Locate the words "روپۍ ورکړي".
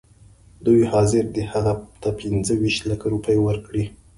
3.13-3.85